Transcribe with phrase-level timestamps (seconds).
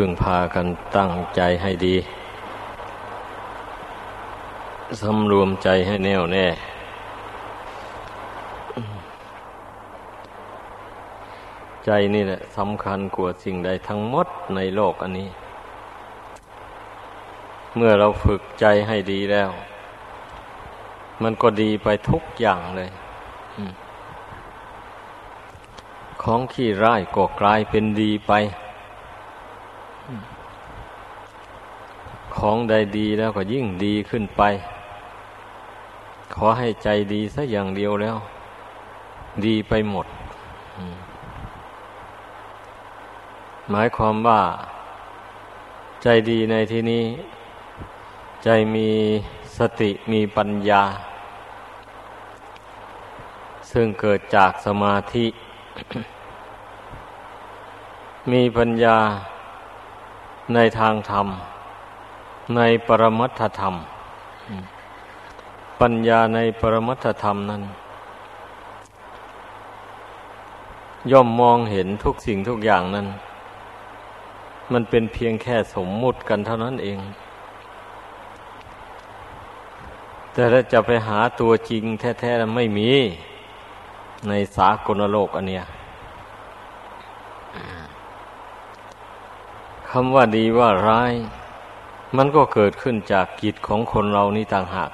[0.00, 1.96] พึงพากันตั้งใจให้ดี
[5.00, 6.46] สำรวมใจให้แน่วแน่
[11.84, 15.28] ใจนี่แหละสำคัญกว่าสิ่งใดทั้งหมดในโลกอันนี้
[17.76, 19.50] เมื่อเราฝึกใจให้ดีแล้ว
[21.22, 22.90] มันก็ดีไปทุกอย่างเลย
[26.22, 28.34] ของขี้ร้ายก็กลายเป็นดีไป
[32.38, 34.42] ของใดดีแล้วก็ยิ่งดีขึ้นไป
[36.34, 38.16] ขอให้ใจดีสักอย่างเดียวแล้ว
[39.44, 40.06] ดีไปหมด
[43.70, 44.40] หมายความว่า
[46.02, 47.04] ใจดีในที่นี้
[48.44, 48.88] ใจมี
[49.58, 50.82] สติมีปัญญา
[53.70, 55.26] ซึ่งเกิดจากสมาธิ
[58.32, 58.98] มีปัญญา
[60.54, 61.28] ในทางธรรม
[62.54, 63.74] ในปรมัตถธรรม
[65.80, 67.62] ปัญญาในปรมัตถธรรมนั้น
[71.10, 73.06] ย่อมมองเห็นทุกสิ่งทุกอย่างนั้น
[74.72, 76.98] มันเป็นเพียงแค่สมมุติกันเท่านั้นเอง
[80.32, 82.90] แต่ถ้าจะไปหาตัวจริงแท้ๆไม่มี
[84.28, 85.64] ในสากลโลกอันเนี้ย
[89.90, 91.12] คำว่าดีว่าร้าย
[92.16, 94.90] มันก็เกิดขึ้นจากกิจของคนเรานี่ต่างหาก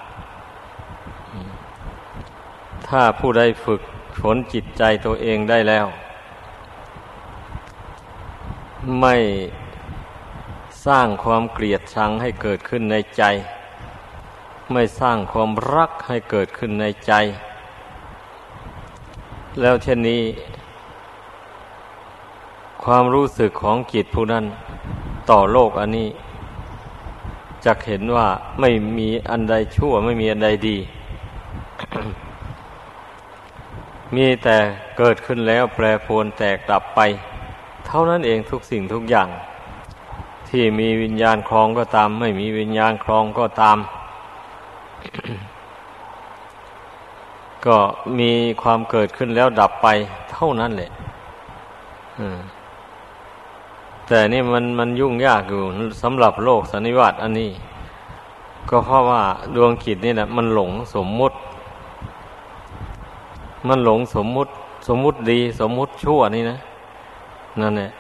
[2.89, 3.81] ถ้าผู้ใดฝึก
[4.21, 5.87] ฝนจิตใจตัวเองได้แล้ว
[9.01, 9.17] ไม่
[10.87, 13.23] สร้างความเกลียดชังให้เกิดขึ้นในใจ
[14.73, 17.13] ไม่สร้างความรักให้เกิดขึ้นในใจ
[19.61, 20.23] แล้วเช่นนี้
[22.85, 24.45] ความรู้สึกของจิตผู้นั้น
[25.31, 26.09] ต่อโลกอันนี้
[27.65, 28.29] จะเห็นว่า
[28.61, 30.77] ไม่มีอันใดชั่วไม่มีอันใดดี
[34.15, 34.57] มีแต่
[34.99, 37.01] เกิดขึ้นแล้วแปรปรวนแตกดับไป
[37.87, 39.29] เท่านั้นเองทุกสิ่งทุกอย่าง
[40.49, 43.79] ที่มีวิญญาณครองก็ตาม ไม่มีวิญญาณครองก็ตาม
[47.67, 47.79] ก็
[48.19, 48.33] มี
[48.63, 49.89] ความเกิดขึ้นแล้วดับไป
[50.33, 50.91] เท่านั้นแหละ
[54.07, 55.63] แต่นี่มันมันยุ่งยากอยู่
[56.03, 57.51] สำหรับโลกสันนิวาตอันนี้
[58.69, 59.23] ก็เพราะว่า
[59.55, 61.37] ดวงกิจนี่แหละมันหลงสมมุติ
[63.69, 64.51] มันหลงสมมุติ
[64.89, 66.59] สมมุติดี สมมุติชั่วนี่นะ
[67.61, 67.91] นั่นแหละ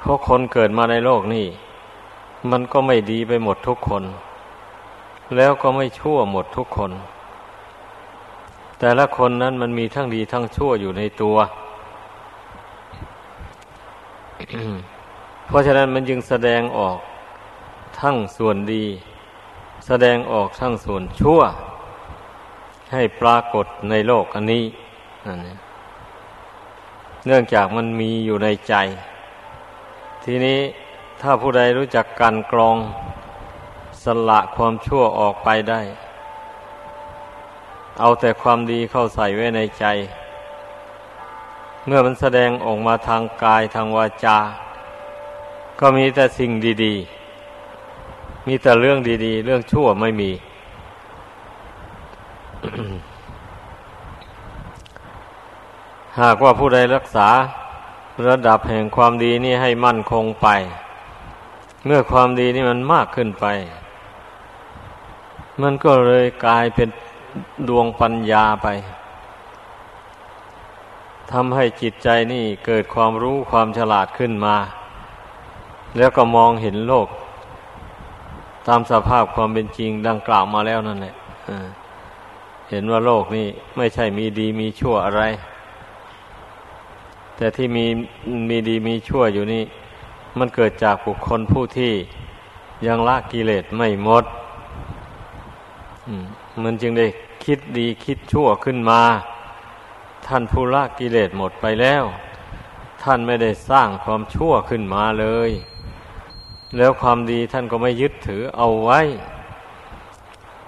[0.00, 1.46] เพราะคนเกิดมาในโลกนี่
[2.50, 4.04] มันก็ไม่ดีไปหมดทุกคน
[5.36, 6.92] แล้วก็ไม่ชั่วหมดทุกคน
[8.78, 16.98] แต่ละคนนั้นมันมีทั้งดีทั้งชั่วอยู่ในตัวเพราะฉะนั้นมันจึงแสดงออก
[18.00, 18.84] ทั้งส่วนดี
[19.86, 21.40] แสดงออกทั้งส่วนชั่ว
[22.92, 24.64] ให้ปรากฏในโลกอันนี้
[25.26, 25.48] นน
[27.26, 28.74] เนื่องจากมันมีอยู่ในใจ
[30.24, 30.60] ทีนี้
[31.20, 32.76] ถ้าผู้ใดรู้จักการกรอง
[34.04, 35.80] สละความชั่วออกไปได้
[38.00, 39.84] เอาแต่ความดีเข้าใส่ไว้ในใจ
[41.86, 44.38] เมื่อมันแสดงออกมาทางกายทางวาจา
[45.80, 46.50] ก็มีแต่สิ่ง
[46.84, 46.94] ดี
[47.70, 50.30] ๆ มีแต่เรื่องดี ๆ เรื่องชั่วไม่มี
[56.20, 57.28] หากว่าผู้ใดรักษา
[58.28, 60.48] ระดับแห่งความดีนี่ให้มั่นคงไป
[61.84, 63.46] เมื่อความดีนี่มันมากขึ้นไป
[65.62, 66.88] มันก็เลยกลายเป็น
[67.68, 68.68] ดวงปัญญาไป
[71.32, 74.56] ทำให้จิตใจนี่เกิดความรู้ความฉลาดขึ้นมา
[75.96, 77.08] แล้วก็มองเห็นโลก
[78.66, 81.14] ตามสภาพความเป็นจริงดังกล่าวมาแล้วนั่นแหละ
[82.70, 85.22] เห็นว่าโลกนี่ไม่ใช่มีดีมีชั่วอะไร
[87.36, 87.86] แต่ที่มี
[88.50, 89.62] มีดีมีชั่วอยู่นี่
[90.38, 91.92] มันเกิดจากบุคคลผู้ที่
[92.86, 94.24] ยังละกิเลสไม่หมด
[96.62, 97.06] มันจึงได้
[97.44, 99.00] คิดดีคิดชั่วขึ้นมา
[100.28, 102.04] ท่านผู้ละกิเลสหมดไปแล้ว
[103.02, 105.50] ท่านไม่ได้สร้างความชั่วขึ้นมาเลย
[106.76, 109.00] แล้วความดีท่านก็ไม่ยึดถือเอาไว้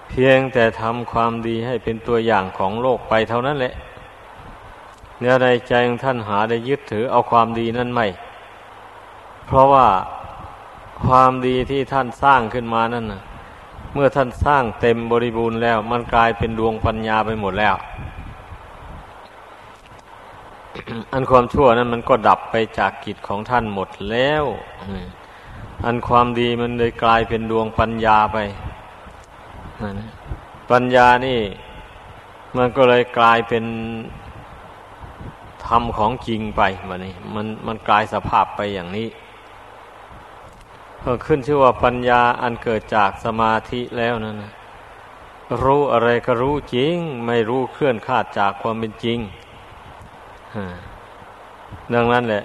[0.09, 3.73] เพียงแต่ทำความดีให้เป็นตัวอย่างของโลกไปเท่านั้นแหละ
[5.19, 8.07] เนื้อในใจของท่านหาได้ยึดถือเอาความดีนั้นไม่
[9.45, 9.87] เพราะว่า
[11.05, 13.21] ความดีที่ท่านสร้างขึ้นมานั่นนะ
[13.93, 17.75] เมื่อท่านสร้างเต็มบริบูรณ์แล้ว มันกลายเป็นดวงปัญญาไปหมดแล้ว
[21.13, 24.43] อันความชั่วนั้นมันก็ดับไปจากกิจของท่านหมดแล้ว
[25.85, 28.37] อันความดีมันเลยกลายเป็นดวงปัญญาไป
[30.71, 31.39] ปัญญานี่
[32.57, 33.65] มันก็เลยกลายเป็น
[35.65, 39.07] ธรรมของจริงไปมันนี่มันมันกลายสภาพไปอย่างนี้
[41.03, 44.53] ก็ขึ้นชื่อว่าปัญญาอันเกิดจากสมาธิแล้วนั่นนะ
[45.63, 46.95] รู้อะไรก็รู้จริง
[47.25, 49.19] ไม่รู้เคลื่อนคาดจากความเป็นจริง
[51.93, 52.43] ดังนั้นแหละ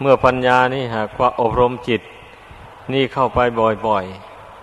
[0.00, 2.02] เมื่อปัญญานี่หากว่าอบรมจิต
[2.92, 3.38] นี่เข้าไป
[3.86, 4.04] บ่อย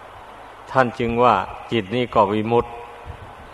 [0.08, 1.36] ๆ ท่านจึงว่า
[1.72, 2.72] จิตนี่ก็วิมุตต์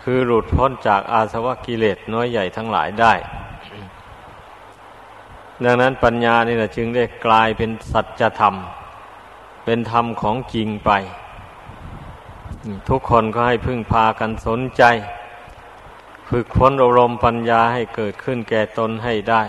[0.02, 3.12] คือหลุดพ้นจากอาสวะกิเลสน้อยใหญ่ทั้งหลายได้
[5.64, 8.54] ดังนั้นปัญญานี่แหละจึงได้กลายเป็นสัจธรรม
[9.64, 10.90] เป็นธรรมของจริงไป
[12.88, 14.82] ทุกคนก็ให้พึ่งพากันสนใจ
[16.28, 19.42] ฝึกฝนอบรมปัญญาให้เกิดขึ้นแก่ตนให้ได้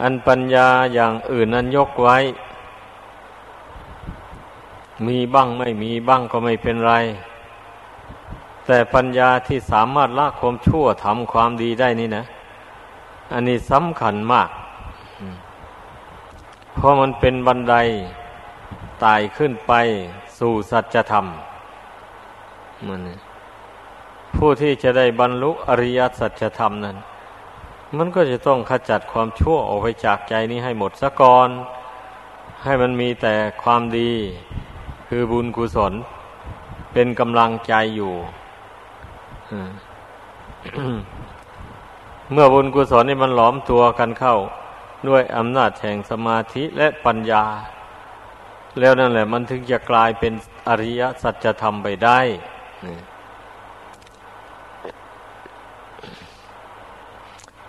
[0.00, 2.18] อันปัญญาอย่างอื่นนั้นยกไว้
[5.06, 6.94] มีบ้างไม่มีบ้างก็ไม่เป็นไร
[8.66, 12.24] แต่ปัญญาที่สามารถละความชั่วทำความดีได้นี่นะ
[13.32, 14.48] อันนี้สำคัญมาก
[16.74, 17.76] เพราะมันเป็นบันได
[19.00, 19.72] ไต่ขึ้นไป
[20.38, 21.26] สู่สัจธรรม
[22.86, 23.16] มันนี่
[24.36, 26.96] ผู้ที่จะได้บรรลุอริยสัจธรรมนั้น
[27.96, 31.48] มันก็จะต้องขจัดความชั่วออกไปจากใจนี้ให้หมดสะก่อน
[32.64, 34.12] ให้มันมีแต่ความดี
[35.08, 35.92] คือบุญกุศล
[36.92, 38.14] เป็นกำลังใจอยู่
[42.32, 44.36] เมื่อบุญกุศลนี่มันหลอมตัวกันเข้า
[45.08, 47.44] ด้วยอำนาจแห่งสมาธิและปัญญา
[48.80, 50.32] แล้วนั่นแหละ มันถึงจะกลายเป็น
[50.68, 52.20] อริยสัจธรรมไปได้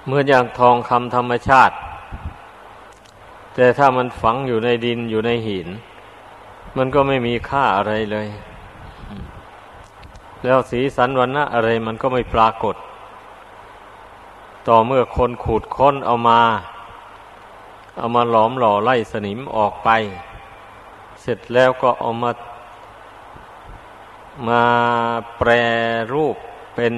[0.08, 1.76] เหมือนอย่างทองคำธรรมชาติ
[3.56, 5.68] แต่ถ้ามันฝังอยู่ในดินอยู่ในหิน
[6.78, 8.28] มันก็ไม่มีค่าอะไรเลย
[10.44, 12.76] แล้วสีสันวันนะอะไรมันก็ไม่ปรากฏ
[14.68, 16.42] ต่อเมื่อคนขูดค้นเอามา
[17.98, 19.90] เอามาหลอมหล่อไล่สนิมออกไป
[21.22, 22.32] เสร็จแล้วก็เอามา
[24.48, 24.64] มา
[25.38, 25.50] แปร
[26.14, 26.38] รูป
[26.78, 26.96] เป็น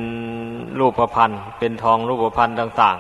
[0.79, 2.97] รูปพันธ์เป็นทองรูปพันธ์ต่าง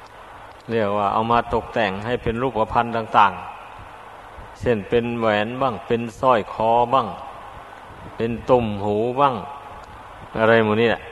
[0.00, 3.32] ๆ เรียกว่าเอามาตกแต่งให้เป็นรูปพันธ์ต่าง
[3.96, 7.08] ๆ เช่นเป็นแหวนบ้าง เป็นสร้อยคอบ้าง
[8.16, 9.34] เป็นตุ่มหูบ้าง
[10.38, 11.02] อะไรหมดนี่แหละ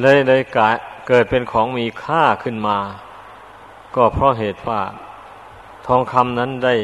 [0.00, 0.40] เลยเลย
[1.08, 2.78] เกิดเป็นของมีค่าขึ้นมา
[3.94, 4.80] ก็เพราะเหตุว่า
[5.86, 6.74] ทองคำนั้นได้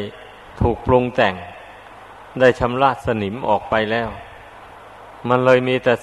[0.61, 1.35] ถูกปรุงแต่ง
[2.41, 4.09] ได้ชำระสนิมออกไปแล้ว
[5.29, 5.94] มันเลยมีแต่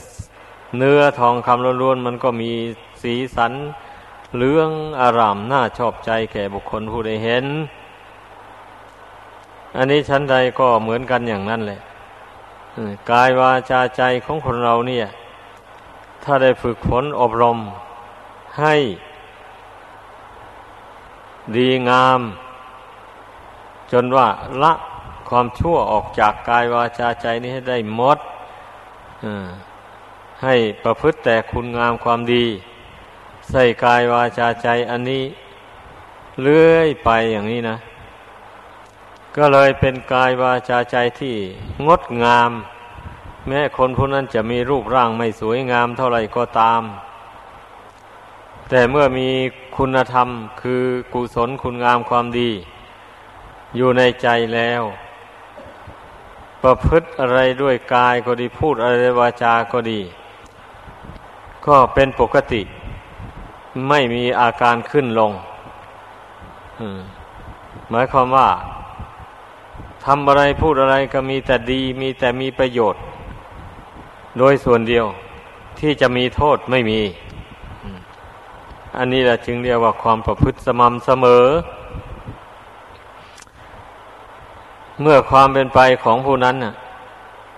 [0.77, 2.51] เนื้อทองคำล้วนๆมันก็มี
[3.01, 3.53] สีสัน
[4.35, 4.69] เหลือง
[5.01, 7.45] อารามน่าชอบใจแก่บุคคลผู้ได้เห็น
[9.77, 11.79] อันนี้ชั้นใดก็เหมือนกันอย่างนั้นเลย
[13.11, 15.07] กายวาจาใจของคนเราเนี่ย
[16.23, 17.57] ถ้าได้ฝึกฝนอบรม
[18.59, 18.75] ให้
[21.55, 22.21] ดีงาม
[23.91, 24.27] จนว่า
[24.63, 24.73] ละ
[25.29, 28.17] ความชั่วออกจากกายวาจาใจนี้ให้ได้หมด
[30.43, 32.45] ให้ประพฤติแต่คุณงามความดี
[33.49, 35.23] ใส่กายวาจาใจอันนี้
[36.41, 37.77] เลื่อยไปอย่างนี้นะ
[39.35, 41.35] ก็เลยเป็นกายวาจาใจที่
[41.87, 42.51] งดงาม
[43.47, 46.81] แม้คนผู้นั้นจะมีรูปร่างไม่สวยงามเท่าไหร่ก็ตาม
[48.69, 49.29] แต่เมื่อมี
[49.77, 50.27] คุณธรรม
[50.61, 52.51] คือกุศลคุณงามความดี
[53.75, 54.83] อยู่ในใจแล้ว
[56.63, 59.99] ประพฤติอะไรด้วยกายก็ดีพูดอะไรด้วยวาจาก็ดี
[61.65, 62.61] ก็เป็นปกติ
[63.89, 65.31] ไม่มีอาการขึ้นลง
[67.89, 68.49] หมายความว่า
[70.05, 73.01] ทำอะไรพูดอะไรก็มีแต่ดี มีแต่มีประโยชน์
[74.37, 75.05] โดยส่วนเดียว
[75.79, 77.01] ที่จะมีโทษไม่มี
[78.97, 81.45] อันนี้แหละจึงเรียกว่าความประพฤติสม่ำเสมอ
[85.01, 86.73] เมื่อความเป็นไปของผู้นั้นน่ะ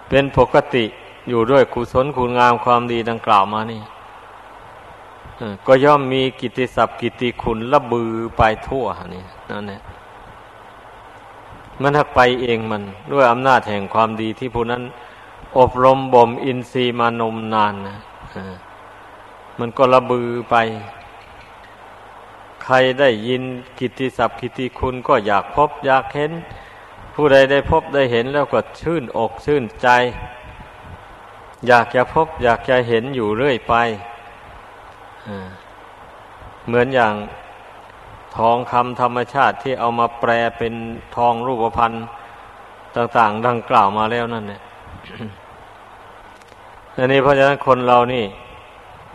[0.09, 0.85] เป็นปกติ
[1.29, 3.81] อยู่ด้วยกุศลคุณงามความดีดังกล่าวมานี่
[5.67, 8.85] ก็ย่อมมีกิติศัพท์กิติคุณระบือไปทั่ว
[9.15, 9.81] นี่นั่นแหละ
[11.81, 14.83] มันหักไปเองมัน ด้วยอำนาจแห่งความดีที่ผู้นั้น
[15.57, 17.97] อบรมบ่มอินทรีย์มานมนานนะ
[19.59, 20.55] มันก็ระบือไป
[22.63, 23.43] ใครได้ยิน
[23.79, 26.31] กิติศัพท์กิติคุณก็อยากพบอยากเห็น
[27.13, 29.88] ผู้ใดได้พบได้เห็นแล้วก็ชื่นอกชื่นใจ
[31.67, 33.74] อยากจะพบ อยากจะเห็นอยู่เรื่อยไป
[36.67, 37.13] เหมือนอย่าง
[38.38, 40.74] ทองคำธรรมชาติที่เอามาแปลเป็น
[41.15, 41.93] ทองรูปพรรณ
[42.96, 44.62] ต่าง ๆ ดังกล่าวมาแล้วนั่นเนี่ย
[46.98, 48.25] อันนี้เพราะฉะนั้นคนเรานี่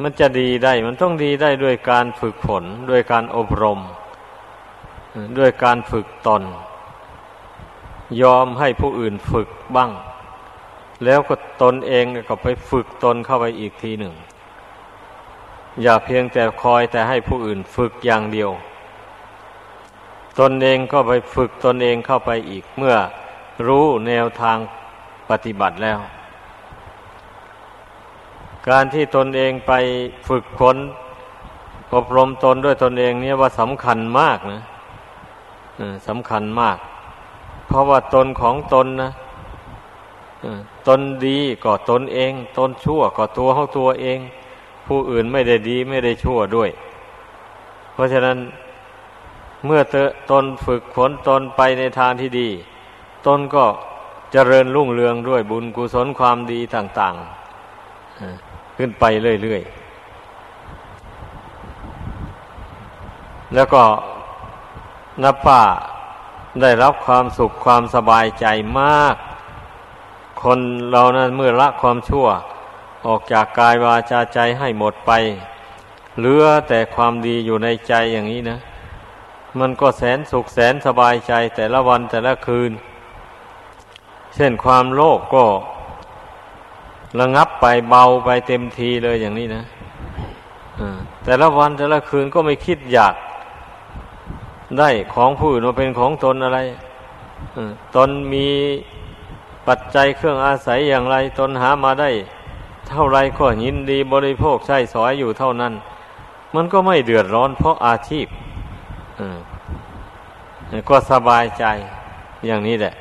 [0.03, 3.81] มันจะดีได้ มันต้องดีได้ด้วยการฝึกฝนด้วยการอบรม
[5.39, 6.43] ด้วยการฝึกตน
[8.23, 9.91] ยอมให้ผู้อื่นฝึกบ้าง
[11.05, 14.15] แล้วก็ตนเองก็ไปฝึกตนเข้าไปอีกทีหนึ่ง
[15.83, 18.51] อย่าเพียงแต่คอยแต่ให้ผู้อื่นฝึกอย่างเดียว
[20.41, 22.97] ตนเองก็ไปฝึกตนเองเข้าไปอีกเมื่อ
[23.67, 24.59] รู้แนวทาง
[25.31, 25.99] ปฏิบัติแล้ว
[28.69, 29.73] การที่ตนเองไป
[30.29, 30.77] ฝึกฝน
[31.95, 34.63] อบรมตนด้วยตนเองเนี่ยว่าสำคัญมากนะ
[36.09, 36.79] สำคัญมาก
[37.69, 39.11] เพราะว่าตนของตนนะ
[40.89, 44.19] ตนดีก็ตนเอง ตนชั่วก็ตัวเของตัวเอง
[44.87, 46.71] ผู้อื่นไม่ได้ดีไม่ได้ชั่วด้วย
[47.93, 48.39] เพราะฉะนั้น
[49.67, 49.81] เมื่อ
[50.31, 52.49] ตนฝึกฝนตนไปในทางที่ดี
[53.27, 53.65] ตนก็
[54.33, 57.15] เจริญรุ่งเรืองด้วยบุญกุศลความดีต่าง
[57.97, 59.05] ๆ ขึ้นไป
[59.43, 59.73] เรื่อยๆ
[63.55, 63.83] แล้วก็
[65.23, 65.63] นับป่า
[66.63, 68.47] ได้รับความสุขความสบายใจ
[68.81, 69.17] มาก
[70.43, 70.59] คน
[70.91, 72.27] เรานั้นเมื่อละความชั่ว
[73.07, 75.13] ออกจากกายวาจาใจให้หมดไป
[76.19, 78.59] เหลือแต่ความดีอยู่ในใจอย่างนี้นะ
[79.61, 82.73] มันก็แสนสุขแสนสบายใจแต่ละวันแต่ละคืน
[84.35, 85.45] เช่นความโลภกก็
[87.21, 89.65] ระงับไปเบาไปเต็มทีเลยอย่างนี้นะ
[91.25, 93.15] แต่ละวันแต่ละคืนก็ไม่คิดอยาก
[94.79, 96.61] ได้ของผู้อื่นมาเป็นของตนอะไร
[97.97, 98.49] ตนมี
[99.67, 102.11] ปัจจัยเครื่องอาศัยอย่างไร ตนหามาได้
[102.89, 105.73] เท่าไรก็ยินดีบริโภคใช้สอยอยู่เท่านั้น
[106.55, 108.27] มันก็ไม่เดือดร้อนเพราะอาชีพ
[110.89, 111.65] ก็สบายใจ
[112.47, 112.95] อย่างนี้แหละ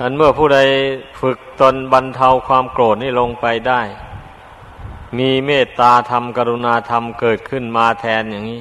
[0.00, 0.58] อันเมื่อผู้ใด
[1.20, 3.80] ฝึกตนบรรเทาความโกรธนี่ลงไปได้
[5.18, 8.60] มีเมตตาธรรมกรุณาธรรมเกิดขึ้นมาแทนอย่างนี้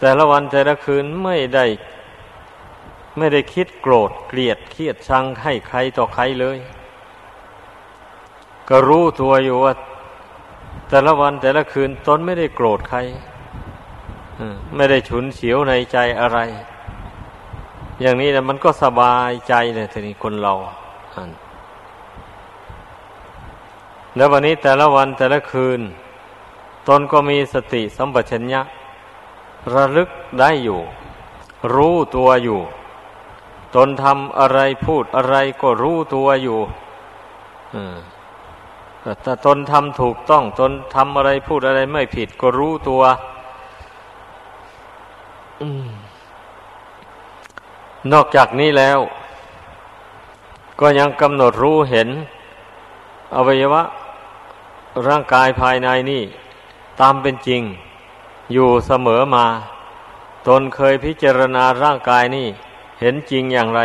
[0.00, 1.64] แต่ละวันแต่ละคืนไม่ได้
[3.18, 6.58] ไม่ได้คิดโกรธเกลียดเครียดชังให้ใครต่อใครเลย
[8.68, 9.72] ก็รู้ตัวอยู่ว่า
[10.88, 12.98] แต่ละวันแต่ละคืนตนไม่ได้โกรธใคร
[14.76, 16.38] ไม่ได้ฉุนเฉียวในใจอะไร
[18.00, 20.54] อย่างนี้นะมันก็สบายใจเลยทีนี้คนเรา
[24.16, 25.80] แล้ววันนี้แต่ละวันแต่ละคืน
[26.88, 28.60] ตนก็มีสติสัมปชัญญะ
[29.74, 30.80] ระลึกได้อยู่
[31.74, 32.60] รู้ตัวอยู่
[33.74, 36.58] ตนทำอะไรพูดอะไรก็รู้ตัวอยู่
[39.22, 43.02] แต่ตนทำถูกต้อง ตนทำอะไรพูดอะไรไม่ผิดก็รู้ตัว
[45.60, 45.62] อ
[48.12, 48.98] นอกจากนี้แล้ว
[50.80, 52.08] ก็ยังกำหนดรู้เห็น
[53.34, 53.82] อวัยวะ
[55.06, 56.22] ร่างกายภายในนี่
[57.00, 57.62] ตามเป็นจริง
[58.52, 59.46] อยู่เสมอมา
[60.46, 62.46] ตนเคยพิจารณาร่างกายนี่
[63.00, 63.80] เห็นจริงอย่างไร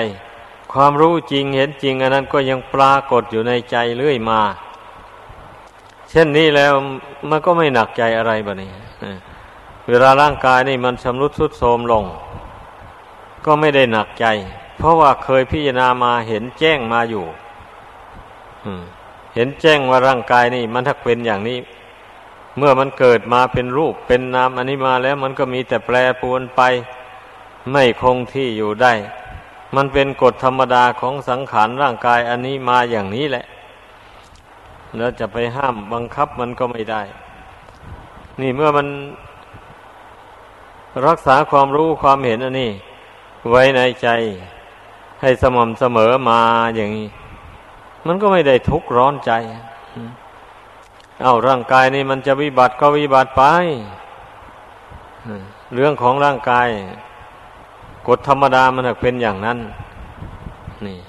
[0.74, 4.42] ความรู้จริงเห็นจริงอันนั้นก็ยังปรากฏอยู่ในใจเรื่อยมา
[6.10, 6.74] เช่นนี้แล้ว
[7.30, 8.72] มันก็ไม่หนักใจอะไรบะนี่
[9.88, 12.04] เวลาร่างกายนี่มันชำรุดทรุดโทรมลง
[13.46, 14.26] ก็ไม่ได้หนักใจ
[14.78, 17.26] เพราะว่าเคยพิจารณามาเห็นแจ้งมาอยู่
[19.36, 21.58] เห็นแจ้งว่าร่างกายนี่ มันถ้าเป็นอย่างนี้
[22.58, 26.62] เมื่อมันเกิดมาเป็นรูปเป็นนามอันนี้มาแล้วมันก็มีแต่แปรปวนไป
[27.72, 28.94] ไม่คงที่อยู่ได้
[29.76, 33.46] มันเป็นกฎธรรมดาของสังขารร่างกายอันนี้มาอย่างนี้แหละ
[34.98, 37.02] แล้วจะไปห้ามบังคับมันก็ไม่ได้
[38.42, 38.88] นี่เมื่อมัน
[41.08, 42.72] รักษาความรู้ความเห็นอันนี้
[43.50, 44.08] ไว้ในใจ
[45.22, 46.40] ให้สม่ำเสมอมา
[46.76, 47.10] อย่างนี้
[48.08, 49.32] มันก็ไม่ได้ทุกข์ร้อนใจ
[51.22, 53.44] เอาร่างกายนี่มันจะวิบัติก็วิบัติไป
[55.74, 56.68] เรื่องของร่างกาย
[58.08, 59.60] กฎธรรมดามันเป็นอย่างนั้น
[60.86, 61.00] นี่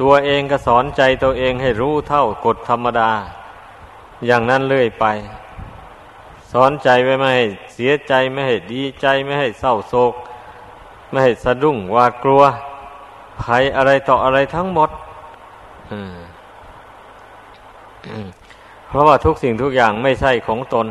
[0.00, 3.10] ตัวเองก็สอนใจตัวเองให้รู้เท่ากฎธรรมดา
[4.26, 5.06] อย่างนั้นเรื่อยไป
[6.52, 10.14] สอนใจไว้ไม่ให้เสียใจไม่ให้ดีใจไม่ให้เศร้าโศก
[11.10, 12.42] ไม่ให้สะดุ้งหวาดกลัว
[13.42, 14.90] ภัยอะไรต่ออะไรทั้งหมด
[18.88, 20.86] เพราะว่าทุกสิ่งทุกอย่างไม่ใช่ของตน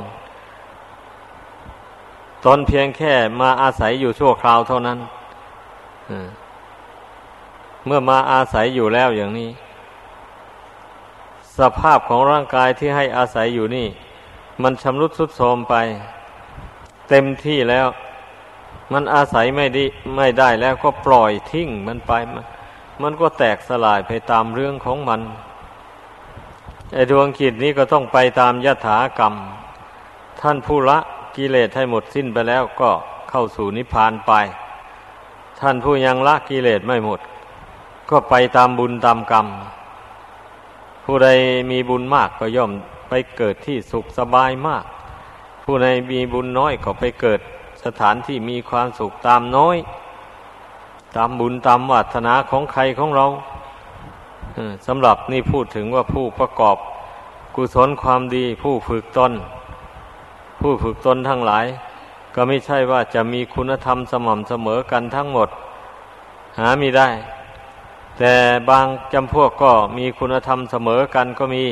[2.45, 4.99] ตนเพียงแค่มาอาศัยอยู่ชั่วคราวเท่านั้น
[7.85, 9.49] เมื่อมาอาศัยอยู่แล้วอย่างนี้
[11.57, 13.87] สภาพของร่างกายที่ให้อาศัยอยู่นี่
[14.63, 15.75] มันชำรุดทรุดโทรมไป
[17.09, 17.87] เต็มที่แล้ว
[18.93, 19.83] มันอาศัยไม่ด้
[20.15, 22.11] ไม่ได้แล้วก็ปล่อยทิ้งมันไป
[23.01, 25.21] มันก็แตกสลายไปตามเรื่องของมัน
[26.93, 29.33] ไอ้ดวงจิตนี้ก็ต้องไปตามยถากรรม
[30.41, 30.97] ท่านผู้ละ
[31.35, 32.89] กิเลสให้หมดสิ้นไปแล้วก็
[33.29, 34.31] เข้าสู่นิพพานไป
[35.59, 37.19] ท่านผู้ยังละกิเลสไม่หมด
[38.09, 39.47] ก็ไปตามบุญตามกรรม
[41.05, 41.29] ผู้ใด
[41.71, 42.71] มีบุญมากก็ย่อม
[43.09, 44.85] ไปเกิดที่สุขสบายมาก
[45.63, 47.39] ผู้ใดมีบุญน้อยก็ไปเกิด
[47.83, 49.77] สถานที่มีความสุขตามน้อย
[51.15, 53.25] ตามบุญตามวัฒนาของใครของเรา
[54.87, 56.77] สำหรับนี่พูดถึงว่าผู้ประกอบ
[57.55, 59.31] กุศลความดี ผู้ฝึกตน
[60.61, 61.65] ผู้ฝึกตนทั้งหลาย
[62.35, 65.49] ก็ไม่ใช่ว่าจะมีคุณธรรมสม่ำเสมอกันทั้งหมด
[66.59, 67.09] หามีได้
[68.17, 68.33] แต่
[68.69, 71.63] บางจำพวกก็มีคุณธรรมเสมอกันก็มี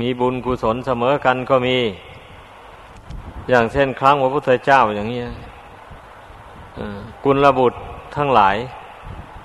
[0.00, 1.76] มีบุญกุศลเสมอกันก็มี
[3.48, 5.22] อย่างเช่นครั้งพระพุทธเจ้าอย่างนี้
[7.24, 7.78] กุลบุตร
[8.16, 8.56] ทั้งหลาย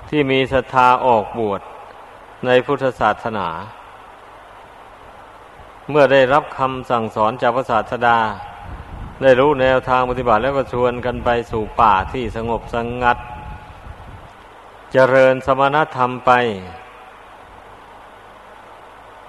[0.10, 1.62] ที่มีศรัทธาออกบวช
[2.46, 3.48] ในพุทธศาสนา
[5.90, 8.18] เมื่อได้รับคำสั่งสอนจากพระศาสดา
[9.22, 13.18] ได้รู้แนวทางปฏิบัติแล้วก็ชวนกันไปสู่ป่าที่สงบสงงัด
[14.92, 16.32] เจริญสมณธรรมไป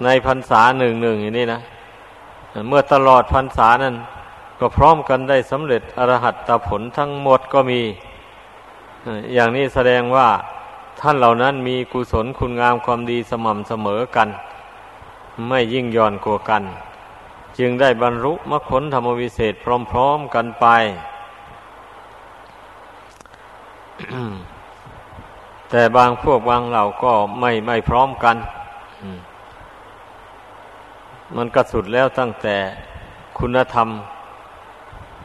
[0.03, 1.61] ในพรรษาหนึ่งหนึ่งอย่างนี้นะ
[2.67, 3.95] เมื่อตลอดพรรษานั้น
[4.59, 7.81] ก็พร้อมกันได้สำเร็จอรหัตตผลทั้งหมดก็มี
[9.33, 10.27] อย่างนี้แสดงว่า
[11.05, 14.29] ท่านเหล่านั้นมีกุศลคุณงามความดีสม่ำเสมอกัน
[15.47, 16.63] ไม่ยิ่งย่อนกว่ากัน
[17.57, 19.53] จึงได้บรรลุมรรคผลธรรมวิเศษ
[19.91, 20.65] พร้อมๆกันไป
[25.69, 28.35] แต่บางพวกบางเหล่าก็ไม่ไม่พร้อมกัน
[31.35, 32.55] มันก็สุดแล้วตั้งแต่
[33.39, 33.87] คุณธรรม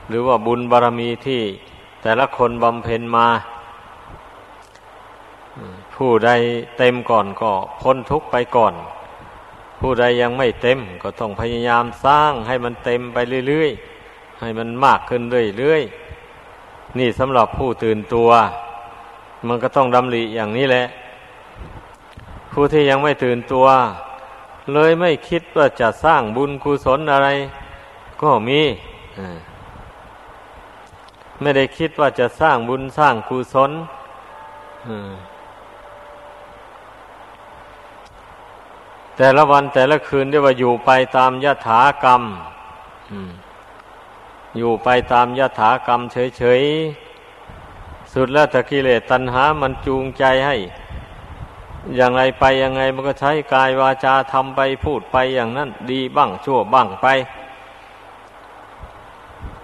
[0.09, 1.43] หรือว่าบุญบารรมีที่
[2.03, 3.29] แต่ละคนบำเพ็ญมา
[5.99, 6.31] ผู้ใด
[6.79, 8.75] เต็มก่อนก็พ้นทุกไปก่อน
[9.81, 15.23] ผู้ใดยังไม่เต็มก็ต้องพยายามสร้างให้มันเต็มไปเรื่อยๆ ให้มันมากขึ้น
[15.59, 18.31] เรื่อยๆ นี่สำหรับผู้ตื่นตัว
[19.47, 20.85] มันก็ต้องดำริอย่างนี้แหละ
[22.53, 23.67] ผู้ที่ยังไม่ตื่นตัว
[24.73, 27.29] เลยไม่คิดว่าจะสร้างบุญกุศลอะไร
[28.23, 28.61] ก็มี
[31.41, 33.71] ไม่ได้คิดว่าจะสร้างบุญสร้างกุศล
[39.19, 42.23] แต่ละวันแต่ละคืนเรียกว่าอยู่ไปตามยถากรรม
[44.59, 50.57] อยู่ไปตามยถากรรมเฉยๆ สุดแล้วต่กิเลสตัณหามันจูงใจให้
[51.97, 57.07] อย่างไรไปยังไงมันก็ใช้กายวาจาทำไปพูดไปอย่างนั้น ดีบ้างชั่วบ้างไป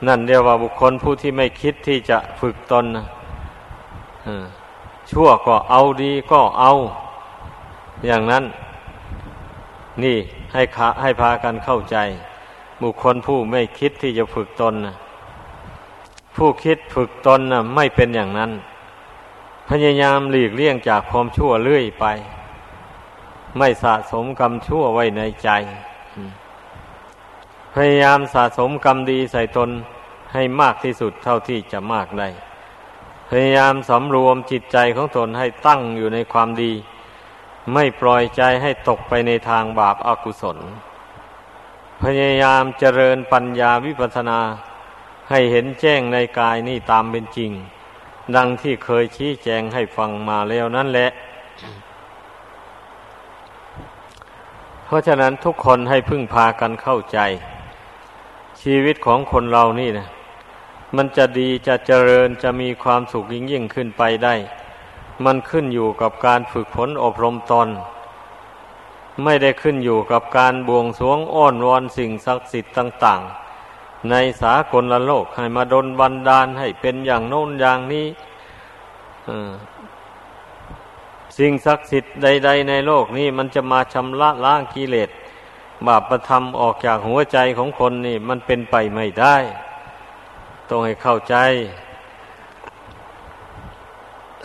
[0.07, 3.05] นั่นเรียกว่าบุคคลผู้ที่ไม่คิดที่จะฝึกตนนะ
[5.11, 6.71] ชั่วก็เอาดีก็เอา
[8.07, 8.45] อย่างนั้น
[10.03, 10.17] นี่
[10.53, 11.97] ให้ขาให้พากันเข้าใจ
[12.83, 14.95] บุคคลผู้ไม่คิดที่จะฝึกตนนะ
[16.37, 18.53] ผู้คิดฝึกตนนะไม่เป็นอย่างนั้น
[19.69, 22.05] พยายามหลีกเลี่ยงจากความชั่วเรื่อยไป
[23.59, 25.49] ไม่สะสมกรรมชั่วไว้ในใจ
[27.75, 29.71] พยายามสะสมกรรมดีใส่ตน
[30.33, 32.29] ให้มากที่สุดเท่าที่จะมากได้
[33.29, 36.73] พยายามสำรวมจิตใจของตนให้ตั้งอยู่ในความดี
[37.73, 40.59] ไม่ปล่อยใจให้ตกไปในทางบาปอากุศล
[42.03, 44.41] พยายามเจริญปัญญาวิปัสนา
[45.31, 47.51] ให้เห็นแจ้งในกายนี่ตามเป็นจริง
[48.37, 51.09] ดังที่เคยชี้แจงให้ฟังมาแล้วนั่นแหละ
[54.85, 57.19] เพราะฉะนั้นทุกคนให้พึ่งพากันเข้าใจ
[58.63, 60.09] ชีวิตของคนเรานี่นะ
[60.97, 64.35] มันจะดีจะเจริญจะมีความสุขยิ่งยิ่งขึ้นไปได้
[65.25, 67.69] มันขึ้นอยู่กับการฝึกฝนอบรมตน
[69.23, 73.21] ไม่ได้ขึ้นอยู่กับการบวงสวงอ้อนวอนสิ่งศักดิ์สิทธิ์ต่าง
[73.65, 78.07] ๆ ในสากลโลกให้มาดนบันดาลให้เป็นอย่างโน้นอย่างนี้
[81.39, 85.11] สิ่งศักดิ์สิทธิ์ใด ๆ ในโลกนี้มันจะมาชำระล้างกิเลส
[85.87, 89.37] บาปประทำออกจากหัวใจของคนนี่ มันเป็นไปไม่ได้
[90.69, 91.37] ต้องให้เข้าใจ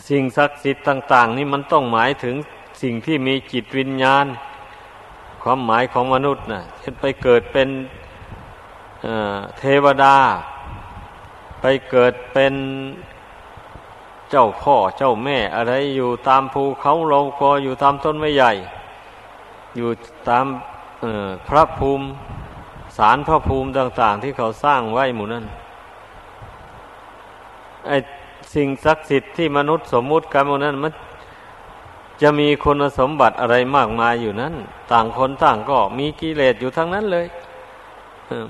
[0.09, 2.35] สิ่งศักดิ์สิทธิ์ต่าง ๆ นี่มันต้องหมายถึง
[2.81, 4.25] สิ่งที่มีจิตวิญญาณ
[5.43, 7.69] ความหมายของมนุษย์นะ่ะเช่นไปเกิดเป็น
[9.59, 10.15] เทวดา
[11.61, 12.53] ไปเกิดเป็น
[14.29, 18.51] เจ้าพ่อเจ้าแม่อะไรอยู่ตามภูเขาเราก็อยู่ตามต้นไม้ใหญ่
[19.77, 19.89] อยู่
[20.29, 20.45] ตาม
[21.47, 22.05] พระภูมิ
[22.97, 25.45] สารพระภูมิต่าง ๆ ที่เขาสร้างไว้หมู่นั้น
[27.87, 27.91] ไอ
[28.53, 30.91] สิ่งศักดิ์สิทธิ์ที่มนุษย์สมมุติกันหมู่นั้นมัน
[32.21, 34.53] จะมีคุณสมบัติอะไรมากมายอยู่นั้น
[34.91, 37.27] ต่างคนต่างก็มีกิเลสอยู่ทั้งนั้นเลย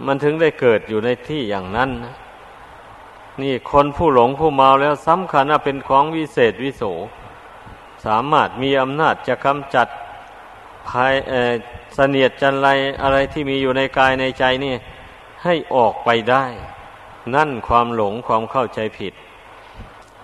[0.06, 2.16] มันถึงได้เกิดอยู่ในที่อย่างนั้นนะ
[3.42, 6.84] นี่คนผู้หลงผู้เมาแล้วสำคัญว่าเป็นของวิเศษวิโส
[8.06, 9.88] สามารถมีอำนาจจะกำจัด
[10.90, 11.14] ภาย
[11.96, 12.68] เสนียดจันไร
[13.02, 14.74] อะไรที่มีอยู่ในกายในใจนี่
[15.44, 16.46] ให้ออกไปได้
[17.36, 19.14] นั่นความหลงความเข้าใจผิด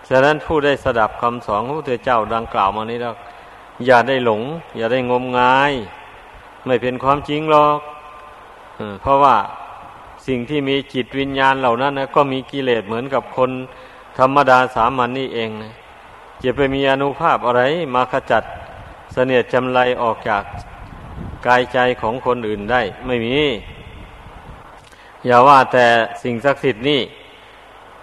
[0.10, 3.16] ฉะนั้นผู้ได้สดับคำสอนของพระเจ้าดังกล่าวมานี้แล้ว
[3.86, 4.42] อย่าได้หลง
[4.78, 5.74] อย่าได้งมงาย
[6.66, 7.80] ไม่เป็นความจริงหรอก
[9.02, 9.36] เพราะว่า
[10.28, 13.52] สิ่งที่มีจิตวิญญาณเหล่านั้นนะก็มีกิเลสเหมือนกับคน
[14.20, 15.74] ธรรมดาสามัญนนี่เองนะ
[16.44, 17.62] จะไปมีอนุภาพอะไร
[17.96, 18.44] มาขจัด
[19.14, 20.44] เสนียดจำไรออกจาก
[21.48, 23.38] กายใจของคนอื่นได้ ไม่มี
[25.26, 25.88] อย่าว่าแต่
[26.24, 27.02] สิ่งศักดิ์สิทธิ์นี่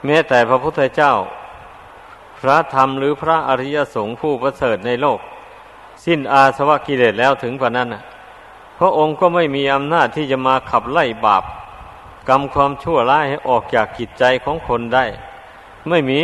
[0.04, 1.12] แม้แต่พระพุทธเจ้า
[2.42, 5.20] พระธรรมหรือพระอริยสงฆ์ผู้ประเสริฐในโลก
[6.05, 7.88] สิ้นอาสวะกิเลสแล้วถึงกว่านั้น
[8.78, 11.44] พระองค์ก็ไม่มีอำนาจที่จะมาขับไล่บาป
[12.28, 15.05] กรรมความชั่วร้ายให้ออกจากจิตใจของคนได้
[15.88, 16.22] ไม่มี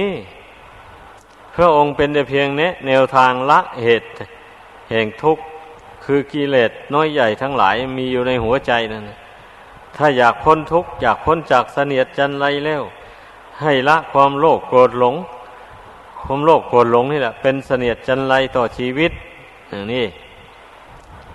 [1.54, 4.08] พระองค์เป็นแต่เพียงเนี้แนวทางละเหตุ
[4.90, 5.42] แห่งทุกข์
[6.04, 9.10] คือกิเลสน้อยใหญ่ทั้งหลายมีอยู่ในหัวใจนั่น
[9.96, 12.82] ถ้าอยากพ้นทุกข์อยากพ้นจากเสนียดจันไรแล้ว
[13.60, 15.14] ให้ละความโลภโกรธหลง
[16.30, 19.12] ความโลภโกรธหลงนี่แหละ เป็นเสนียดจันไรต่อชีวิต
[19.68, 20.04] อย่างนี้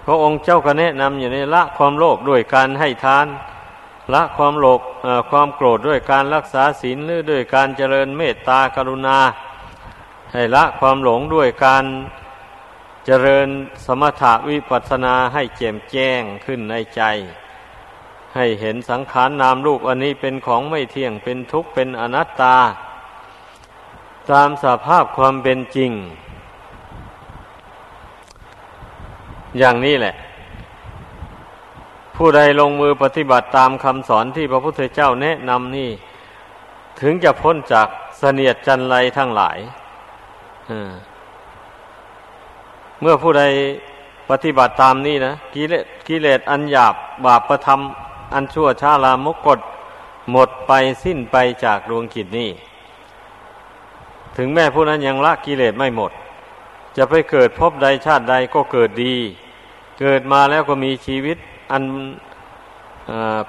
[0.06, 3.28] พระองค์เจ้าก็แนะนำอยู่ในละความโลภด้วยการให้ทาน
[4.14, 4.80] ละความโลภ
[5.30, 9.18] ความโกรธด้วยการรักษาศีลหรือด้วยการเจริญเมตตากรุณา
[10.34, 11.86] ให้ละความหลงด้วยการ
[13.06, 13.48] เจริญ
[13.86, 17.02] สมถะวิปัสนาให้แจ่มแจ้งขึ้นในใจ
[18.36, 22.56] ให้เห็นสังขารนนามรูปอันนี้เป็นของไม่เที่ยงเป็นทุกข์เป็นอนัตตา
[24.32, 25.92] ตามสภาพความเป็นจริง
[29.58, 30.16] อย่างนี้แหละ
[32.16, 35.90] ผู้ใดลงมือปฏิบัติตามคำสอนที่พระพุทธเจ้าแนะนำนี่
[37.02, 37.88] ถึงจะพ้นจาก
[38.20, 39.58] เสนียดจันไรทั้งหลาย
[43.02, 43.44] เมื่อผู้ใด
[44.30, 49.60] ปฏิบัติตามนี่นะกิเลสกิเลสอันหยาบบาปประทำอันชั่วช้าลามกกฎ
[50.32, 50.72] หมดไป
[51.04, 52.50] สิ้นไปจากดวงกิจนี้
[54.38, 56.12] ถึงแม้ผู้นั้นยังละกิเลสไม่หมด
[56.98, 59.16] จะไปเกิดพบใดชาติใดก็เกิดดี
[60.00, 61.38] เกิดมาแล้วก็มีชีวิต
[61.72, 61.84] อัน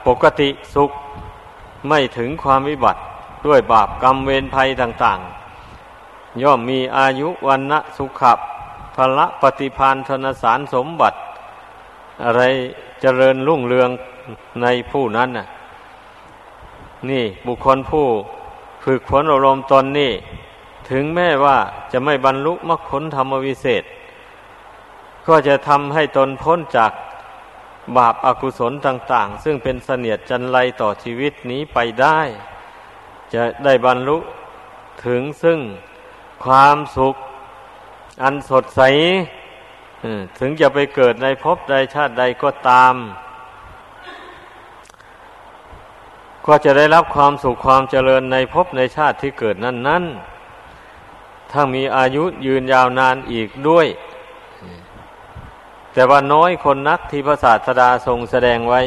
[0.06, 0.90] ปกติสุข
[1.88, 3.00] ไม่ถึงความวิบัติ
[3.46, 5.18] ด้วยบาปกรรมเวรภัยต่าง
[5.80, 8.22] ๆ ย่อมมีอายุวันนะสุข
[8.94, 11.18] พละปฏิพานธนสารสมบัติ
[12.24, 12.42] อะไร
[13.00, 13.90] เจริญรุ่งเรือง
[14.62, 15.46] ในผู้นั้นน่ะ
[17.10, 18.06] นี่บุคคลผู้
[18.84, 20.12] ฝึกฝนอารมณ์ตนนี่
[20.90, 21.58] ถึงแม้ว่า
[21.92, 23.84] จะไม่บรรลุมรรคผลธรรมวิเศษ
[25.26, 26.92] ก็จะทำให้ตนพ้นจาก
[27.96, 32.20] บาปอากุศลต่าง ๆ ซึ่งเป็นเสนียดจันไรต่อชีวิตนี้ไปได้
[33.34, 34.18] จะได้บรรลุ
[35.06, 35.58] ถึงซึ่ง
[36.44, 37.14] ความสุข
[38.22, 38.80] อันสดใส
[40.38, 42.94] ถึงจะไปเกิดในภพใดชาติใดก็ตาม
[46.46, 50.00] ก็จะได้รับความสุขความเจริญในภพในชาติที่เกิดนั้นนั้
[51.54, 53.86] นถ้ามีอายุยืนยาวนานอีกด้วย
[55.92, 58.80] แต่ว่าน้อยคนนักที่พระศาสดาทรงแสดงไว้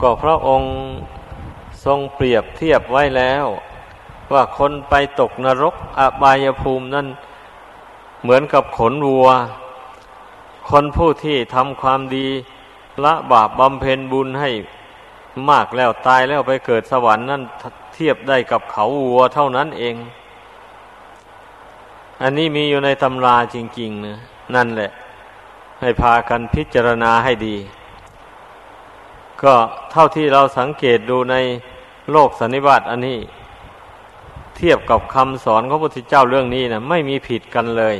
[0.00, 0.70] ก็พระองค์
[1.84, 3.46] ทรงเปรียบเทียบไว้แล้ว
[4.32, 7.06] ว่าคนไปตกนรกอบายภูมินั้น
[8.22, 9.28] เหมือนกับขนวัว
[10.70, 12.26] คนผู้ที่ทำความดี
[13.04, 14.50] ละบาปบำเพ็ญบุญให้
[15.50, 17.42] มากแล้วตายแล้วไปเกิดสวรรค์นั่น
[17.94, 19.96] เทียบได้กับเขาวัวเท่านั้นเอง
[22.22, 24.18] อันนี้มีอยู่ในตำราจริง ๆนะ
[24.54, 24.90] นั่นแหละ
[25.80, 27.56] ให้พากันพิจารณาให้ดี
[29.42, 29.54] ก็
[29.90, 31.36] เท่าที่เราสังเกตดูใน
[32.10, 33.18] โลกสันนิบาตอันนี้
[34.56, 37.96] เทียบกับคำสอนของพระพุทธเจ้าเรื่องนี้นะไม่มีผิดกันเลย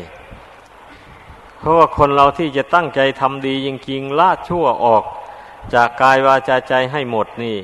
[1.59, 5.05] เพราะว่าคนเราที่จะตั้งใจทำดีจริงๆละชั่วออก
[5.75, 7.57] จากกายวาจาใจให้หมดนี่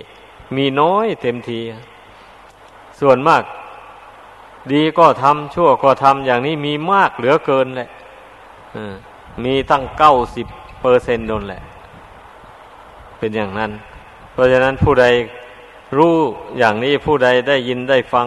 [0.57, 1.61] มีน้อยเต็มที
[3.01, 3.42] ส่วนมาก
[4.72, 7.88] ดีก็ทำชั่วก็ทำอย่างนี้มีมากเหลือเกินแหละ
[9.44, 10.46] มีตั้งเก้าสิบ
[10.81, 11.62] เปอร์เซนต์นนแหละ
[13.18, 13.70] เป็นอย่างนั้น
[14.33, 15.07] เพราะฉะนั้นผู้ใด
[15.96, 16.14] รู้
[16.59, 18.26] อย่างนี้ผู้ใดได้ยินได้ฟัง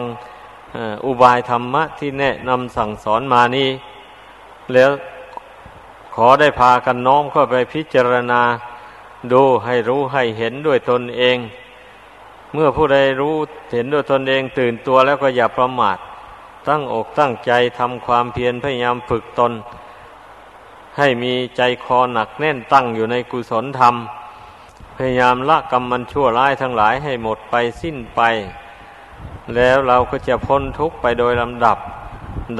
[1.06, 3.68] อุบายธรรมะที่แนะนำสั่งสอนมานี้
[4.72, 4.90] แล้ว
[6.14, 8.42] ขอได้พากันน้อมเข้าไปพิจารณา
[9.32, 11.36] ดูให้รู้ให้เห็นด้วยตนเอง
[12.52, 13.34] เมื่อผู้ใดรู้
[13.72, 15.98] เห็นด้วยตนเองตื่นตัวแล้วก็อย่าประมาท
[16.68, 19.52] ตั้งอกตั้งใจทำความเพียรพยายามฝึกตน
[20.98, 23.94] ให้มีใจคอหนักแน่นตั้งอยู่ในกุศลธรรม
[24.96, 28.20] พยายามละกรรมมันชั่วร้ายทั้งหลายให้หมดไปสิ้นไป
[29.54, 31.78] แล้วเราก็จะพ้นทุกข์ไปโดยลำดับ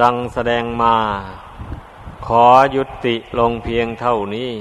[0.01, 0.95] ดังแสดงมา
[2.25, 4.51] ขอยุติลงเพียงเท่านี้